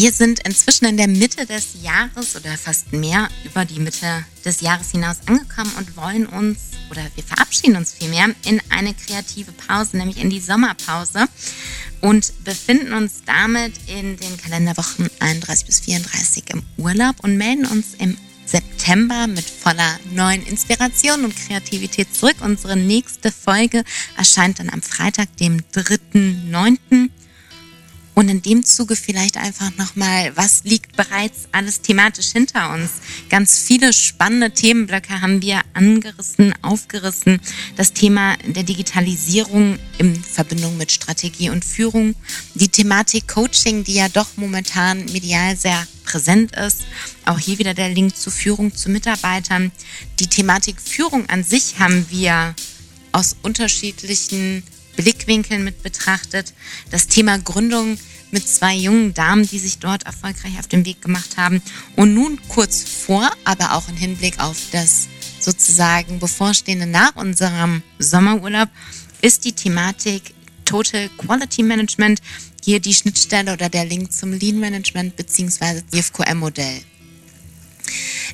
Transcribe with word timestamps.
Wir 0.00 0.12
sind 0.12 0.38
inzwischen 0.46 0.84
in 0.84 0.96
der 0.96 1.08
Mitte 1.08 1.44
des 1.44 1.82
Jahres 1.82 2.36
oder 2.36 2.56
fast 2.56 2.92
mehr 2.92 3.28
über 3.44 3.64
die 3.64 3.80
Mitte 3.80 4.24
des 4.44 4.60
Jahres 4.60 4.92
hinaus 4.92 5.16
angekommen 5.26 5.72
und 5.76 5.96
wollen 5.96 6.26
uns 6.26 6.58
oder 6.88 7.02
wir 7.16 7.24
verabschieden 7.24 7.74
uns 7.74 7.94
vielmehr 7.94 8.26
in 8.44 8.62
eine 8.68 8.94
kreative 8.94 9.50
Pause, 9.50 9.96
nämlich 9.96 10.18
in 10.18 10.30
die 10.30 10.38
Sommerpause 10.38 11.26
und 12.00 12.32
befinden 12.44 12.92
uns 12.92 13.22
damit 13.26 13.72
in 13.88 14.16
den 14.16 14.36
Kalenderwochen 14.36 15.10
31 15.18 15.66
bis 15.66 15.80
34 15.80 16.44
im 16.50 16.62
Urlaub 16.76 17.16
und 17.24 17.36
melden 17.36 17.66
uns 17.66 17.94
im 17.98 18.16
September 18.46 19.26
mit 19.26 19.50
voller 19.50 19.98
neuen 20.12 20.46
Inspiration 20.46 21.24
und 21.24 21.34
Kreativität 21.34 22.14
zurück. 22.14 22.36
Unsere 22.40 22.76
nächste 22.76 23.32
Folge 23.32 23.82
erscheint 24.16 24.60
dann 24.60 24.70
am 24.70 24.80
Freitag, 24.80 25.36
dem 25.38 25.58
3.9. 25.74 27.10
Und 28.18 28.28
in 28.28 28.42
dem 28.42 28.64
Zuge 28.64 28.96
vielleicht 28.96 29.36
einfach 29.36 29.70
nochmal, 29.76 30.36
was 30.36 30.64
liegt 30.64 30.96
bereits 30.96 31.46
alles 31.52 31.82
thematisch 31.82 32.32
hinter 32.32 32.74
uns? 32.74 32.90
Ganz 33.30 33.60
viele 33.60 33.92
spannende 33.92 34.50
Themenblöcke 34.50 35.20
haben 35.20 35.40
wir 35.40 35.60
angerissen, 35.72 36.52
aufgerissen. 36.60 37.38
Das 37.76 37.92
Thema 37.92 38.36
der 38.44 38.64
Digitalisierung 38.64 39.78
in 39.98 40.16
Verbindung 40.16 40.76
mit 40.76 40.90
Strategie 40.90 41.50
und 41.50 41.64
Führung. 41.64 42.16
Die 42.54 42.66
Thematik 42.66 43.28
Coaching, 43.28 43.84
die 43.84 43.94
ja 43.94 44.08
doch 44.08 44.30
momentan 44.34 45.04
medial 45.12 45.56
sehr 45.56 45.86
präsent 46.02 46.56
ist. 46.56 46.86
Auch 47.24 47.38
hier 47.38 47.60
wieder 47.60 47.74
der 47.74 47.90
Link 47.90 48.16
zur 48.16 48.32
Führung 48.32 48.74
zu 48.74 48.90
Mitarbeitern. 48.90 49.70
Die 50.18 50.26
Thematik 50.26 50.80
Führung 50.80 51.28
an 51.28 51.44
sich 51.44 51.78
haben 51.78 52.04
wir 52.10 52.56
aus 53.12 53.36
unterschiedlichen 53.42 54.64
Blickwinkeln 54.98 55.62
mit 55.62 55.82
betrachtet. 55.84 56.52
Das 56.90 57.06
Thema 57.06 57.38
Gründung 57.38 57.96
mit 58.32 58.46
zwei 58.46 58.74
jungen 58.74 59.14
Damen, 59.14 59.46
die 59.46 59.60
sich 59.60 59.78
dort 59.78 60.04
erfolgreich 60.04 60.58
auf 60.58 60.66
den 60.66 60.84
Weg 60.84 61.00
gemacht 61.00 61.36
haben. 61.36 61.62
Und 61.96 62.14
nun 62.14 62.40
kurz 62.48 62.82
vor, 62.82 63.30
aber 63.44 63.74
auch 63.74 63.88
im 63.88 63.96
Hinblick 63.96 64.40
auf 64.40 64.58
das 64.72 65.06
sozusagen 65.40 66.18
bevorstehende 66.18 66.86
nach 66.86 67.14
unserem 67.14 67.82
Sommerurlaub, 67.98 68.68
ist 69.22 69.44
die 69.44 69.52
Thematik 69.52 70.34
Total 70.64 71.08
Quality 71.16 71.62
Management. 71.62 72.20
Hier 72.64 72.80
die 72.80 72.92
Schnittstelle 72.92 73.52
oder 73.52 73.68
der 73.68 73.84
Link 73.84 74.12
zum 74.12 74.32
Lean 74.32 74.58
Management 74.58 75.16
bzw. 75.16 75.82
IFQM-Modell. 75.92 76.82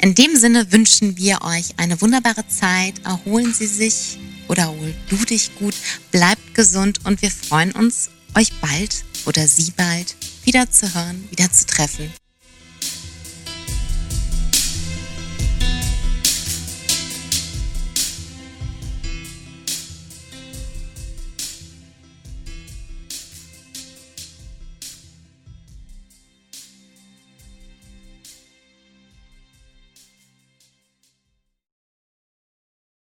In 0.00 0.14
dem 0.14 0.36
Sinne 0.36 0.70
wünschen 0.72 1.18
wir 1.18 1.42
euch 1.42 1.74
eine 1.76 2.00
wunderbare 2.00 2.46
Zeit. 2.48 2.94
Erholen 3.04 3.52
Sie 3.52 3.66
sich 3.66 4.18
oder 4.52 4.68
hol 4.68 4.94
du 5.08 5.16
dich 5.24 5.54
gut, 5.56 5.74
bleibt 6.10 6.54
gesund 6.54 7.00
und 7.04 7.22
wir 7.22 7.30
freuen 7.30 7.72
uns, 7.72 8.10
euch 8.36 8.52
bald 8.60 9.04
oder 9.24 9.48
Sie 9.48 9.72
bald 9.74 10.14
wieder 10.44 10.70
zu 10.70 10.94
hören, 10.94 11.26
wieder 11.30 11.50
zu 11.50 11.64
treffen. 11.64 12.12